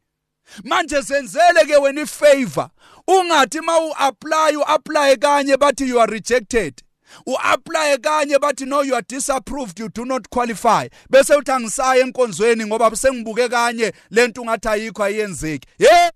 Manje 0.64 1.02
senzele 1.02 1.64
ke 1.66 1.76
wena 1.76 2.00
ifavor. 2.00 2.70
Ungathi 3.08 3.60
ma 3.60 3.78
uapply 3.78 4.56
uapply 4.56 5.16
kanye 5.16 5.56
bathi 5.56 5.88
you 5.88 6.00
are 6.00 6.12
rejected. 6.12 6.82
Uapply 7.26 7.98
kanye 8.00 8.38
bathi 8.38 8.66
no 8.66 8.82
you 8.82 8.94
are 8.94 9.04
disapproved 9.08 9.78
you 9.78 9.88
do 9.88 10.04
not 10.04 10.28
qualify. 10.28 10.88
Bese 11.10 11.34
uthi 11.34 11.50
angisaya 11.50 12.04
enkonzweni 12.06 12.66
ngoba 12.66 12.96
sengibuke 12.96 13.48
kanye 13.48 13.92
lento 14.10 14.42
ungathi 14.42 14.68
ayikho 14.68 15.04
ayenzeki. 15.04 15.68
Hey 15.78 16.10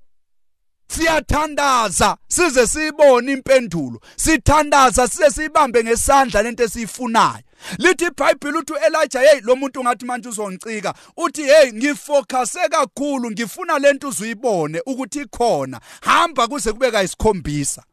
siyathandaza 0.89 2.17
size 2.29 2.67
siyibone 2.67 3.33
impendulo. 3.33 4.01
Sithandaza 4.17 5.09
size 5.09 5.31
siyibambe 5.31 5.85
ngesandla 5.85 6.43
lento 6.43 6.65
esiyifunayo. 6.65 7.43
Lithi 7.79 8.05
iBhayibheli 8.05 8.59
uthi 8.59 8.73
uElijah 8.73 9.23
hey 9.23 9.41
lo 9.41 9.57
muntu 9.57 9.83
ngathi 9.83 10.05
manje 10.05 10.29
uzoncika 10.29 10.95
uthi 11.17 11.43
hey 11.43 11.73
ngifocuse 11.73 12.69
kakhulu 12.69 13.31
ngifuna 13.31 13.79
lento 13.79 14.09
uzuyibone 14.09 14.83
ukuthi 14.87 15.21
ikhona. 15.21 15.81
Hamba 16.01 16.49
kuze 16.49 16.73
kube 16.73 16.91
kayisikhombisa. 16.91 17.85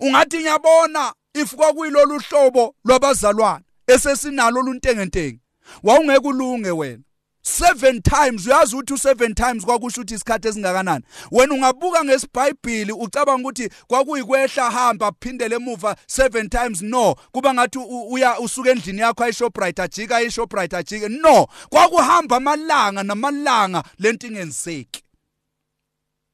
Ungathi 0.00 0.38
ngiyabona. 0.38 1.12
If 1.36 1.54
kwakuyilolu 1.54 2.18
hlobo 2.18 2.74
lwabazalwane 2.84 3.64
esesinalo 3.86 4.62
luntengentenge 4.62 5.40
wawungeke 5.82 6.28
ulunge 6.28 6.70
wena. 6.70 7.02
Seven 7.42 8.02
times 8.02 8.46
uyazi 8.46 8.76
ukuthi 8.76 8.92
u7 8.92 9.34
times 9.34 9.64
kwakusho 9.64 10.00
ukuthi 10.00 10.14
isikhathi 10.14 10.48
esingakanani. 10.48 11.04
Wena 11.30 11.54
ungabuka 11.54 12.04
ngesibhayibhili 12.04 12.92
ucabanga 12.92 13.48
ukuthi 13.48 13.68
kwakuyikwehla 13.86 14.70
hamba 14.70 15.12
phindele 15.20 15.56
emuva 15.56 15.96
7 16.06 16.48
times 16.48 16.82
no. 16.82 17.14
Kuba 17.32 17.54
ngathi 17.54 17.78
uya 18.10 18.40
usuka 18.40 18.70
endlini 18.70 19.00
yakho 19.00 19.24
ayishoprite 19.24 19.82
ajika 19.82 20.16
ayishoprite 20.16 20.76
ajike 20.76 21.08
no. 21.08 21.46
Kwakuhamba 21.68 22.36
amalanga 22.36 23.02
namalanga 23.02 23.84
lento 23.98 24.26
ingenzeki. 24.26 25.02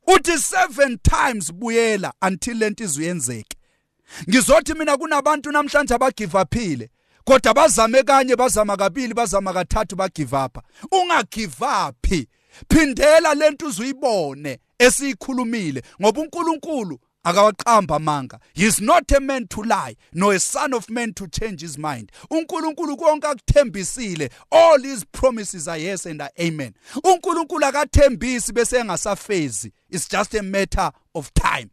Uthi 0.06 0.32
7 0.32 0.98
times 1.02 1.52
buyela 1.52 2.12
until 2.22 2.56
lento 2.56 2.84
izuyenzeke 2.84 3.56
ngizothi 4.28 4.74
mina 4.74 4.96
kunabantu 4.96 5.52
namhlanje 5.52 5.94
abagive 5.94 6.38
uphile 6.38 6.90
kodwa 7.24 7.54
bazame 7.54 8.02
kanye 8.02 8.36
bazama 8.36 8.76
kabili 8.76 9.14
bazama 9.14 9.52
kathathu 9.52 9.96
ungagive 10.92 11.64
up 11.88 12.06
phindela 12.68 13.34
lento 13.34 13.66
uzuyibone 13.66 14.58
esiyikhulumile 14.78 15.82
ngoba 16.00 16.20
uNkulunkulu 16.20 16.98
akawaqamba 17.24 17.96
amanga. 17.96 18.38
He 18.54 18.66
is 18.66 18.80
not 18.80 19.10
a 19.12 19.20
man 19.20 19.46
to 19.48 19.62
lie 19.62 19.96
nor 20.12 20.34
a 20.34 20.40
son 20.40 20.74
of 20.74 20.90
man 20.90 21.12
to 21.14 21.26
change 21.28 21.60
his 21.60 21.78
mind. 21.78 22.10
uNkulunkulu 22.30 22.96
konke 22.96 23.26
akuthembisile. 23.26 24.30
All 24.50 24.80
his 24.80 25.04
promises 25.04 25.68
are 25.68 25.78
yes 25.78 26.06
and 26.06 26.22
are 26.22 26.30
amen. 26.40 26.74
uNkulunkulu 27.04 27.64
akathembisi 27.64 28.52
bese 28.52 28.78
engasafezi. 28.78 29.72
It's 29.90 30.08
just 30.08 30.34
a 30.34 30.42
matter 30.42 30.90
of 31.14 31.32
time. 31.34 31.70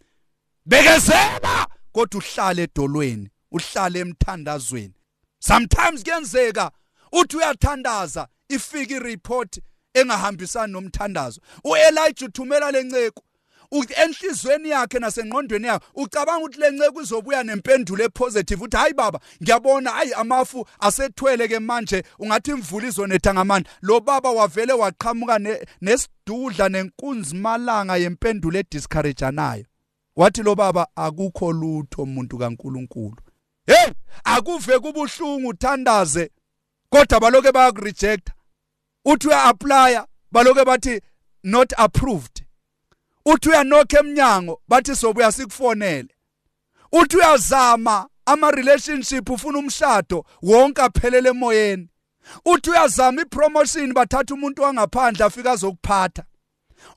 Bekezela! 0.67 1.67
Kodwa 1.91 2.21
uhlale 2.21 2.63
edolweni 2.63 3.29
uhlale 3.51 3.99
emthandazweni. 3.99 4.93
Sometimes 5.39 6.03
kuyenzeka 6.03 6.71
uthi 7.11 7.37
uyathandaza 7.37 8.27
ifika 8.49 8.95
ireport 8.95 9.59
engahambisani 9.93 10.73
nomthandazo. 10.73 11.41
uElijah 11.63 12.27
uthumela 12.29 12.71
lenceko 12.71 13.23
enhlizweni 13.71 14.69
yakhe 14.69 14.99
nasengqondweni 14.99 15.67
yakhe 15.67 15.85
ucabanga 15.95 16.45
ukuthi 16.45 16.59
lenceko 16.59 17.01
izobuya 17.01 17.43
nempendulo 17.43 18.03
epositive 18.03 18.63
uthi 18.63 18.77
hayi 18.77 18.93
baba 18.93 19.19
ngiyabona 19.43 19.91
hayi 19.91 20.13
amafu 20.13 20.67
asethwele 20.79 21.47
ke 21.47 21.59
manje 21.59 22.03
ungathi 22.19 22.51
imvula 22.51 22.87
izonetha 22.87 23.33
ngamandla. 23.33 23.71
Lo 23.81 23.99
baba 23.99 24.31
wavele 24.31 24.73
waqhamuka 24.73 25.39
nesidudla 25.81 26.69
nenkunzi 26.69 27.35
malanga 27.35 27.97
yempendulo 27.97 28.59
ediscourageanayo 28.59 29.68
wathi 30.19 30.43
lo 30.43 30.55
baba 30.55 30.87
akukho 30.95 31.51
lutho 31.51 32.03
umuntu 32.03 32.37
kaNkuluNkulu. 32.37 33.17
Hey 33.65 33.93
akuve 34.23 34.79
kubuhlungu 34.79 35.47
uthandaze. 35.47 36.31
Kodwa 36.89 37.19
baloke 37.19 37.51
bayakurejecta 37.51 38.33
uthi 39.05 39.27
uya-applya 39.27 40.07
baloke 40.31 40.65
bathi 40.65 41.01
not 41.43 41.73
approved. 41.77 42.45
Uthi 43.25 43.49
uyanokha 43.49 43.99
eminyango 43.99 44.61
bathi 44.67 44.95
sobuya 44.95 45.31
sikufonele. 45.31 46.09
Uthi 46.91 47.17
uyazama 47.17 48.09
ama-relationship 48.25 49.29
ufuna 49.29 49.59
umshado 49.59 50.25
wonke 50.41 50.81
aphelele 50.81 51.29
emoyeni. 51.29 51.89
Uthi 52.45 52.69
uyazama 52.69 53.21
ipromotion 53.21 53.93
bathatha 53.93 54.33
umuntu 54.33 54.61
wangaphandle 54.61 55.25
afika 55.25 55.51
azokuphatha. 55.51 56.23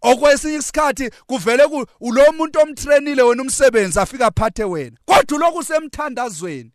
Okwesinye 0.02 0.58
isikhathi 0.58 1.10
kuvele 1.26 1.64
ulo 2.00 2.32
muntu 2.32 2.60
omtrenile 2.60 3.22
wena 3.22 3.42
umsebenzi 3.42 4.00
afika 4.00 4.26
aphathe 4.26 4.64
wena. 4.64 4.96
Kodwa 5.04 5.38
lokhu 5.38 5.58
usemthandazweni 5.58 6.72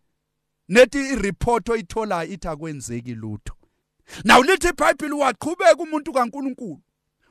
nethi 0.69 0.99
ireport 1.13 1.69
oyitholayo 1.69 2.31
ithi 2.33 2.47
akwenzeki 2.47 3.15
lutho. 3.15 3.53
Naw 4.23 4.41
lithi 4.41 4.67
iBhayibheli 4.67 5.13
waqhubeka 5.13 5.83
umuntu 5.83 6.13
kaNkuluNkulu. 6.13 6.81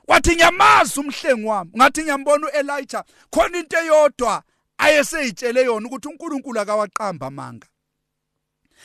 Wathi 0.07 0.35
ngiyamazi 0.35 0.99
umhlengi 0.99 1.45
wami. 1.45 1.71
Ngathi 1.77 2.01
ngiyambona 2.01 2.47
uElijah 2.47 3.03
khona 3.31 3.57
into 3.57 3.77
eyodwa 3.77 4.43
ayeseyitshele 4.77 5.65
yona 5.65 5.87
ukuthi 5.87 6.07
uNkulunkulu 6.07 6.59
akawaqamba 6.59 7.27
amanga. 7.27 7.67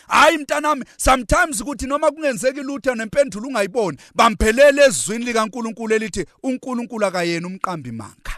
Hayi 0.08 0.38
mntanami 0.38 0.84
sometimes 0.96 1.61
ukuthi 1.61 1.87
noma 1.87 2.11
kungenzeki 2.11 2.61
lutho 2.61 2.94
nempendulo 2.94 3.49
ungayiboni 3.49 3.99
bamphelele 4.14 4.82
ezwini 4.84 5.24
likaNkulunkulu 5.24 5.94
elithi 5.94 6.26
uNkulunkulu 6.42 7.07
akayena 7.07 7.46
umqambi 7.46 7.92
manga. 7.92 8.33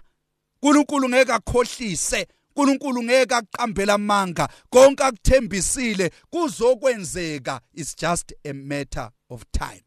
uNkulunkulu 0.63 1.09
ngeke 1.09 1.33
akhohlise 1.33 2.27
uNkulunkulu 2.57 3.03
ngeke 3.03 3.35
aqambela 3.35 3.95
amanga 3.95 4.49
konke 4.71 5.03
akuthembisile. 5.05 6.11
Kuzokwenzeka 6.31 7.61
it's 7.75 7.95
just 7.95 8.33
a 8.45 8.53
matter 8.53 9.11
of 9.31 9.45
time. 9.53 9.83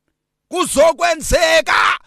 Kuzokwenzeka! 0.52 2.00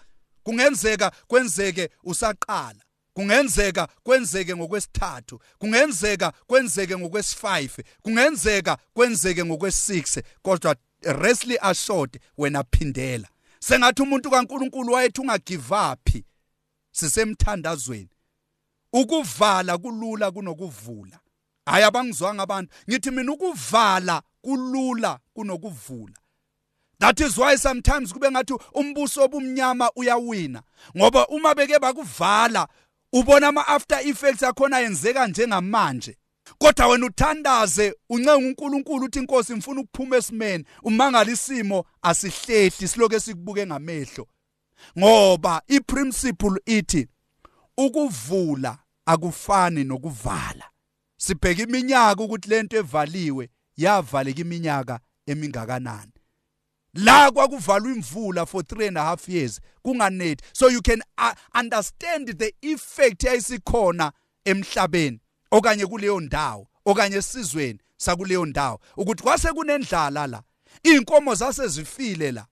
Kungenzeka 0.43 1.11
kwenzeke 1.27 1.89
usaqala. 2.03 2.81
Kungenzeka 3.13 3.87
kwenzeke 4.03 4.55
ngokwesithathu 4.55 5.39
kungenzeka 5.57 6.33
kwenzeke 6.47 6.95
ngokwesi5 6.95 7.83
kungenzeka 8.01 8.77
kwenzeke 8.93 9.43
ngokwes6 9.43 10.23
kodwa 10.41 10.75
restly 11.01 11.57
assured 11.61 12.19
wena 12.37 12.63
phindela. 12.63 13.27
Sengathi 13.59 14.01
umuntu 14.01 14.29
kaNkuluNkulu 14.29 14.93
wayethi 14.93 15.21
ungagive 15.21 15.75
up 15.75 16.09
sisemthandazweni? 16.91 18.09
Ukuvala 18.93 19.77
kulula 19.77 20.31
kunokuvula. 20.31 21.19
Hayi 21.65 21.83
abangizwanga 21.83 22.43
abantu. 22.43 22.73
Ngithi 22.89 23.11
mina 23.11 23.31
ukuvala 23.31 24.21
kulula 24.41 25.19
kunokuvula. 25.33 26.15
That 26.99 27.19
is 27.19 27.37
why 27.37 27.57
sometimes 27.57 28.13
kube 28.13 28.31
ngathi 28.31 28.53
umbuso 28.73 29.23
obumnyama 29.23 29.91
uyawina 29.95 30.63
ngoba 30.97 31.27
uma 31.27 31.55
beke 31.55 31.79
bakuvala 31.79 32.67
ubona 33.13 33.47
ama 33.47 33.67
after 33.67 34.07
effects 34.07 34.43
akhona 34.43 34.79
yenzeka 34.79 35.27
njengamanje. 35.27 36.17
Kodwa 36.57 36.87
wena 36.87 37.05
uthandaze 37.05 37.95
uncenga 38.09 38.37
uNkulunkulu 38.37 39.05
uthi 39.05 39.19
inkosi 39.19 39.53
ngifuna 39.53 39.81
ukuphuma 39.81 40.17
esimeni. 40.17 40.65
Umangala 40.83 41.31
isimo 41.31 41.85
asihlehli 42.01 42.87
siloke 42.87 43.19
sikubuke 43.19 43.65
ngamehlo. 43.65 44.27
Ngoba 44.99 45.61
iprinciple 45.67 46.61
ithi 46.65 47.07
ukuvula 47.77 48.77
akufani 49.05 49.83
nokuvala. 49.83 50.65
Sibheka 51.17 51.63
iminyaka 51.63 52.23
ukuthi 52.23 52.49
lento 52.49 52.77
evaliwe 52.77 53.49
yavaleka 53.77 54.41
iminyaka 54.41 54.99
emingakanani. 55.25 56.11
La 56.93 57.31
kwakuvalwa 57.31 57.91
imvula 57.91 58.45
for 58.45 58.61
3 58.63 58.87
and 58.87 58.97
a 58.97 59.01
half 59.03 59.29
years 59.29 59.59
kunganethi. 59.83 60.43
So 60.53 60.67
you 60.67 60.81
can 60.81 61.01
uh, 61.17 61.33
understand 61.55 62.27
the 62.37 62.53
effect 62.61 63.23
yayisikhona 63.23 64.11
emhlabeni 64.45 65.19
okanye 65.51 65.85
kuleyo 65.85 66.19
ndawo 66.19 66.67
okanye 66.85 67.17
esizweni 67.17 67.79
sakuleyo 67.97 68.45
ndawo. 68.45 68.79
Ukuthi 68.97 69.23
kwase 69.23 69.53
kunendlala 69.53 70.27
la 70.27 70.43
inkomo 70.83 71.35
zase 71.35 71.67
zifile 71.67 72.31
la 72.31 72.45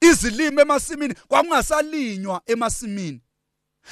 izilimo 0.00 0.60
emasimini 0.60 1.14
kwakungasalinywa 1.14 2.42
emasimini. 2.46 3.20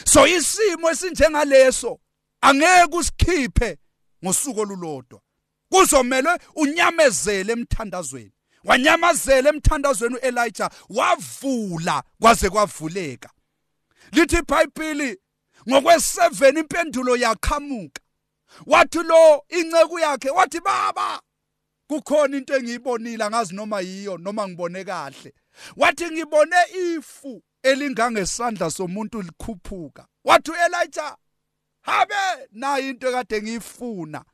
So 0.05 0.27
isimo 0.27 0.91
esinjengaleso 0.91 2.01
angeke 2.41 2.97
usikhiphe 2.97 3.79
ngosuku 4.25 4.61
olulodwa. 4.61 5.21
Kuzomela 5.69 6.39
unyamezele 6.55 7.53
emthandazweni. 7.53 8.34
Wanyamazela 8.65 9.49
emthandazweni 9.51 10.15
uElijah 10.15 10.71
wavula 10.89 12.03
kwaze 12.21 12.51
kwavuleka. 12.51 13.31
Lithi 14.13 14.37
iBhayibheli 14.37 15.19
ngokwe7 15.69 16.59
impendulo 16.59 17.17
yaqhamuka 17.17 18.01
wathi 18.67 19.03
lo 19.03 19.45
inceku 19.49 19.99
yakhe 19.99 20.31
wathi 20.31 20.61
baba 20.61 21.21
kukhona 21.87 22.37
into 22.37 22.57
engiyibonile 22.57 23.25
angazi 23.25 23.55
noma 23.55 23.81
yiyo 23.81 24.19
noma 24.19 24.49
ngibone 24.49 24.85
kahle. 24.85 25.35
Wathi 25.77 26.11
ngibone 26.11 26.57
ifu 26.73 27.43
elingangesandla 27.63 28.71
somuntu 28.71 29.23
likhuphuka. 29.23 30.07
Wathi 30.25 30.51
uElijah 30.51 31.17
habe 31.83 32.15
nayi 32.53 32.91
into 32.91 33.09
ekade 33.09 33.43
ngiyifuna. 33.43 34.25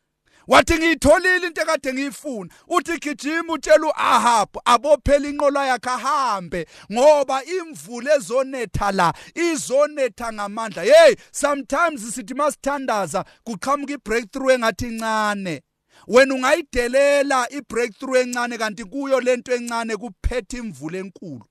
Wathi 0.50 0.74
ngiyitholile 0.78 1.46
into 1.46 1.62
ekade 1.62 1.92
ngiyifuna. 1.92 2.50
Uthi 2.68 2.98
gijima 2.98 3.52
utshela 3.52 3.86
uAhab 3.86 4.48
abophela 4.64 5.28
inqola 5.28 5.66
yakhe 5.66 5.90
ahambe 5.90 6.66
ngoba 6.92 7.44
imvula 7.44 8.14
ezonetha 8.14 8.92
la 8.92 9.14
izonetha 9.34 10.32
ngamandla. 10.32 10.82
Hey 10.82 11.14
sometimes 11.32 12.14
sithi 12.14 12.34
masithandaza 12.34 13.24
kuqhamuka 13.44 13.92
ibreakthrough 13.92 14.52
engathi 14.52 14.86
incane. 14.86 15.62
Wena 16.08 16.34
ungayidelela 16.34 17.48
ibreakthrough 17.52 18.16
encane 18.16 18.58
kanti 18.58 18.84
kuyo 18.84 19.20
lento 19.20 19.54
encane 19.54 19.96
kuphethe 19.96 20.56
imvula 20.56 20.98
enkulu. 20.98 21.44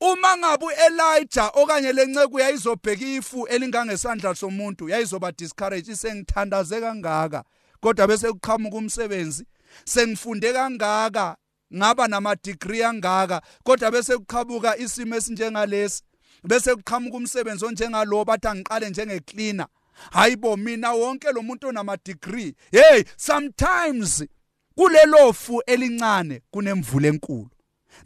Uma 0.00 0.36
ngabe 0.36 0.64
uElijah 0.64 1.50
okanye 1.54 1.92
lenceke 1.92 2.40
yayizobheka 2.40 3.04
ifu 3.04 3.46
elingangesandla 3.46 4.34
somuntu 4.34 4.88
yayizoba 4.88 5.32
discourage 5.32 5.92
isengithandaze 5.92 6.80
kangaka. 6.80 7.44
Kodwa 7.80 8.06
bese 8.06 8.32
kuqhamuka 8.32 8.76
umsebenzi. 8.76 9.46
Sengifunde 9.84 10.52
kangaka 10.52 11.36
ngaba 11.74 12.08
nama 12.08 12.36
degree 12.36 12.84
angaka 12.84 13.42
kodwa 13.64 13.90
bese 13.90 14.16
kuqhabuka 14.16 14.76
isimo 14.78 15.16
esinjengalesi. 15.16 16.02
Bese 16.44 16.74
kuqhamuka 16.74 17.16
umsebenzi 17.16 17.64
onjengalo 17.64 18.24
bathi 18.24 18.48
angiqale 18.48 18.90
njenge 18.90 19.20
cleaner 19.20 19.66
hayibo 20.10 20.56
mina 20.56 20.92
wonke 20.92 21.32
lo 21.32 21.42
muntu 21.42 21.68
onama 21.68 21.96
degree 22.04 22.54
hey 22.72 23.04
sometimes 23.16 24.24
kulelofu 24.74 25.62
elincane 25.66 26.40
kunemvula 26.50 27.08
enkulu. 27.08 27.50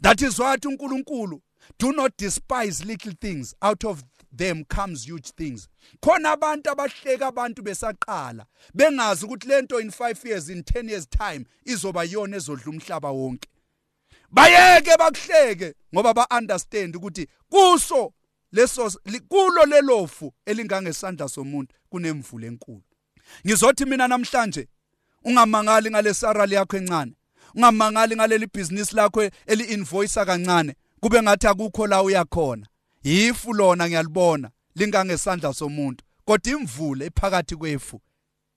That 0.01 0.21
is 0.21 0.39
what 0.39 0.65
uNkulunkulu 0.65 1.41
do 1.79 1.91
not 1.91 2.17
despise 2.17 2.85
little 2.85 3.13
things 3.21 3.55
out 3.61 3.83
of 3.85 4.03
them 4.37 4.63
comes 4.65 5.05
huge 5.05 5.31
things. 5.35 5.67
Khona 6.01 6.31
abantu 6.31 6.69
abahleka 6.69 7.27
abantu 7.27 7.61
besaqala 7.61 8.45
bengazi 8.73 9.25
ukuthi 9.25 9.47
lento 9.47 9.79
in 9.79 9.91
5 9.91 10.25
years 10.25 10.49
in 10.49 10.61
10 10.61 10.89
years 10.89 11.07
time 11.09 11.45
izoba 11.65 12.03
yona 12.03 12.37
ezodla 12.37 12.71
umhlaba 12.71 13.11
wonke. 13.11 13.49
Bayeke 14.31 14.97
bakuhleke 14.97 15.73
ngoba 15.93 16.13
ba 16.13 16.27
understand 16.37 16.95
ukuthi 16.95 17.27
kuso 17.49 18.13
leso 18.51 18.91
kulo 19.29 19.65
lelofu 19.65 20.33
elingangesandla 20.45 21.29
somuntu 21.29 21.75
kunemvula 21.89 22.47
enkulu. 22.47 22.83
Ngizothi 23.45 23.85
mina 23.85 24.07
namhlanje 24.07 24.67
ungamangali 25.23 25.89
ngale 25.89 26.13
salary 26.13 26.53
yakho 26.53 26.77
encane 26.77 27.13
ungamangali 27.55 28.15
ngaleli 28.15 28.47
business 28.47 28.93
lakho 28.93 29.29
eli 29.47 29.63
invoice 29.63 30.25
kancane 30.25 30.75
kube 30.99 31.21
ngathi 31.21 31.47
akukho 31.47 31.87
la 31.87 32.03
uyakhona 32.03 32.67
yifu 33.05 33.53
lona 33.53 33.87
ngiyalibona 33.87 34.49
lingangesandla 34.75 35.53
somuntu 35.53 36.05
kodwa 36.25 36.53
imvula 36.53 37.05
ephakathi 37.05 37.55
kwefu 37.55 38.01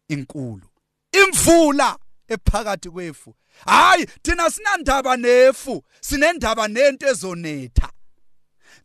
inkulu. 0.09 0.69
Imvula 1.13 1.99
ephakathi 2.29 2.91
kwefu. 2.91 3.35
Hayi 3.67 4.07
thina 4.23 4.51
sinandaba 4.51 5.17
nefu 5.17 5.85
sinendaba 6.01 6.69
nento 6.69 7.07
ezonetha. 7.07 7.91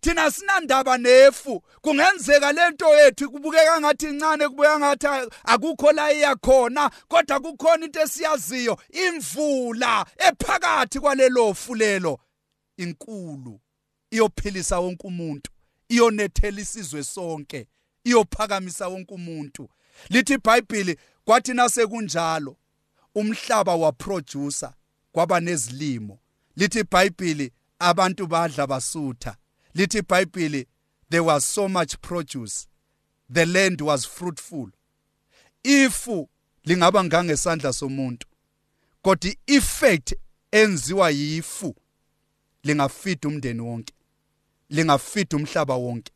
Thina 0.02 0.32
sinandaba 0.32 0.98
nefu 0.98 1.64
kungenzeka 1.82 2.52
lento 2.52 2.96
yethu 2.98 3.32
kubukeka 3.32 3.80
ngathi 3.82 4.06
incane 4.10 4.50
kubukeka 4.50 4.80
ngathi 4.80 5.08
akukho 5.44 5.92
la 5.92 6.12
iyakhona 6.12 6.92
kodwa 7.08 7.40
kukhona 7.40 7.86
into 7.86 8.02
esiyaziyo 8.02 8.78
imvula 8.90 10.06
ephakathi 10.18 11.00
kwalelo 11.00 11.54
fulelo 11.54 12.20
inkulu 12.78 13.60
iyophilisa 14.12 14.80
wonke 14.80 15.08
umuntu. 15.08 15.53
Iyonethela 15.94 16.62
isizwe 16.62 17.04
sonke 17.04 17.68
iyophakamisa 18.04 18.88
wonke 18.88 19.14
umuntu. 19.14 19.70
Lithi 20.10 20.34
iBhayibheli 20.34 20.98
kwathi 21.26 21.54
nasekunjalo 21.54 22.58
umhlaba 23.16 23.76
waproducer 23.76 24.74
kwaba 25.12 25.40
nezilimo. 25.40 26.20
Lithi 26.56 26.80
iBhayibheli 26.80 27.52
abantu 27.80 28.28
badla 28.28 28.68
basutha. 28.68 29.38
Lithi 29.74 29.98
iBhayibheli 29.98 30.68
there 31.10 31.24
was 31.24 31.46
so 31.46 31.70
much 31.70 31.96
produce. 32.02 32.68
The 33.34 33.46
land 33.46 33.82
was 33.82 34.06
fruitful. 34.06 34.70
Ifu 35.64 36.30
lingaba 36.66 37.04
ngangesandla 37.04 37.74
somuntu 37.74 38.28
kodwa 39.02 39.36
effect 39.48 40.14
enziwa 40.52 41.10
yifu 41.12 41.76
lingafida 42.64 43.30
umndeni 43.30 43.62
wonke. 43.62 43.93
Lingafida 44.74 45.38
umhlaba 45.38 45.76
wonke 45.76 46.12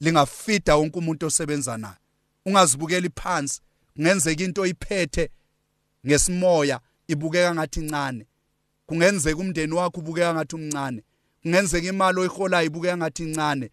lingafida 0.00 0.76
wonke 0.76 0.98
umuntu 0.98 1.26
osebenza 1.26 1.76
naye 1.76 2.00
ungazibukeli 2.46 3.10
phansi 3.10 3.60
kungenzeka 3.96 4.44
into 4.44 4.62
oyiphethe 4.62 5.30
ngesimoya 6.06 6.80
ibukeka 7.08 7.54
ngathi 7.54 7.80
incane. 7.80 8.26
Kungenzeka 8.86 9.36
umndeni 9.40 9.74
wakho 9.74 10.00
ubukeka 10.00 10.34
ngathi 10.34 10.56
umncane. 10.56 11.02
Kungenzeka 11.42 11.88
imali 11.88 12.20
oyiholayo 12.20 12.66
ibukeka 12.66 12.96
ngathi 12.96 13.22
incane. 13.22 13.70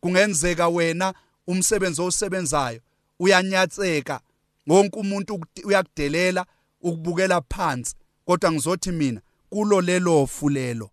Kungenzeka 0.00 0.68
wena 0.68 1.14
umsebenzi 1.46 2.02
osebenzayo 2.02 2.80
uyanyatseka 3.18 4.20
wonke 4.66 4.98
umuntu 4.98 5.40
uyakudelela 5.64 6.46
ukubukela 6.80 7.40
phansi. 7.40 7.96
Kodwa 8.24 8.52
ngizothi 8.52 8.92
mina 8.92 9.20
kulo 9.50 9.80
lelo 9.80 10.26
fulelo 10.26 10.90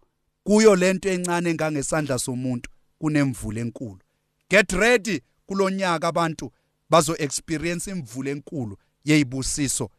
kuyo 0.50 0.76
lento 0.76 1.10
encane 1.10 1.50
engangesandla 1.50 2.20
somuntu 2.20 2.70
kunemvula 3.00 3.62
enkulu. 3.62 4.00
Get 4.50 4.72
ready 4.72 5.22
kulonyaka 5.46 6.08
abantu 6.08 6.52
bazo 6.90 7.16
experience 7.18 7.92
imvula 7.92 8.30
enkulu 8.32 8.78
yeyibusiso 9.06 9.90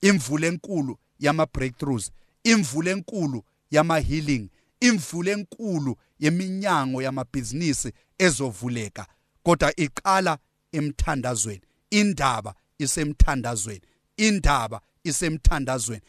imvula 0.00 0.46
enkulu 0.46 0.98
yama 1.18 1.46
breakthroughs 1.46 2.10
imvula 2.44 2.90
enkulu 2.90 3.44
yama 3.70 3.98
healing 4.00 4.48
imvula 4.80 5.30
enkulu 5.30 5.96
yeminyango 6.18 7.02
yamabhizinisi 7.02 7.92
ezovuleka. 8.18 9.06
Kodwa 9.42 9.76
iqala 9.76 10.38
emthandazweni 10.72 11.62
indaba 11.90 12.54
isemthandazweni 12.78 13.82
indaba 14.16 14.80
isemthandazweni. 15.04 16.02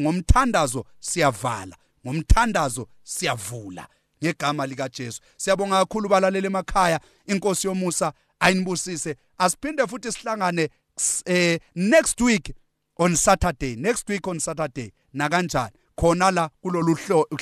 Ngomthandazo 0.00 0.84
siyavala. 1.00 1.76
Ngomthandazo 2.06 2.88
siyavula. 3.02 3.88
Ngegama 4.24 4.66
lika 4.66 4.88
Jesu 4.88 5.20
siyabonga 5.36 5.78
kakhulu 5.78 6.08
balalele 6.08 6.46
emakhaya. 6.46 7.00
Inkosi 7.26 7.66
yomusa 7.66 8.12
ayinibusise 8.40 9.16
asiphinde 9.38 9.86
futhi 9.86 10.12
sihlangane 10.12 10.68
eh, 11.26 11.60
next 11.74 12.20
week 12.20 12.54
on 12.98 13.16
Saturday. 13.16 13.76
Next 13.76 14.08
week 14.08 14.28
on 14.28 14.38
Saturday. 14.38 14.92
Na 15.12 15.28
kanjani 15.28 15.70
khona 15.96 16.30
la 16.30 16.48
kulolu 16.64 16.94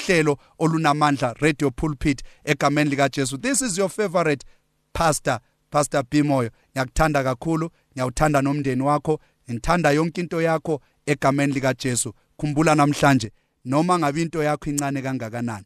hlelo 0.06 0.38
olunamandla 0.58 1.34
radio 1.40 1.70
pulpit 1.70 2.22
egameni 2.44 2.90
lika 2.90 3.08
Jesu 3.08 3.36
this 3.38 3.62
is 3.62 3.78
your 3.78 3.88
favorite 3.88 4.44
pastor 4.92 5.40
pastor 5.70 6.02
Bimoyo. 6.02 6.50
Ngiyakuthanda 6.74 7.22
kakhulu. 7.24 7.70
Ngiyawuthanda 7.94 8.42
nomndeni 8.42 8.82
wakho. 8.82 9.20
Ngithanda 9.50 9.90
yonke 9.90 10.20
into 10.20 10.40
yakho 10.40 10.80
egameni 11.06 11.52
lika 11.52 11.74
Jesu 11.74 12.12
khumbula 12.38 12.74
namhlanje. 12.74 13.30
Noma 13.64 13.98
ngabe 13.98 14.22
into 14.22 14.42
yakho 14.42 14.70
incane 14.70 15.02
kangakanani 15.02 15.64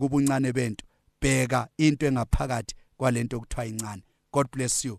ubuncane 0.00 0.52
bento 0.52 0.84
bheka 1.20 1.68
into 1.78 2.06
engaphakathi 2.06 2.74
kwalento 2.96 3.36
okuthiwa 3.36 3.66
incane. 3.66 4.02
God 4.32 4.50
bless 4.50 4.84
you. 4.84 4.98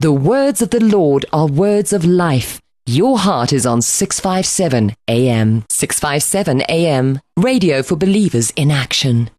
The 0.00 0.12
words 0.12 0.62
of 0.62 0.70
the 0.70 0.80
lord 0.80 1.26
are 1.32 1.46
words 1.46 1.92
of 1.92 2.04
life. 2.04 2.60
Your 2.86 3.18
heart 3.18 3.52
is 3.52 3.66
on 3.66 3.82
657 3.82 4.94
am 5.06 5.64
657 5.68 6.62
am 6.62 7.20
radio 7.36 7.82
for 7.82 7.96
believers 7.96 8.50
in 8.56 8.70
action 8.70 9.30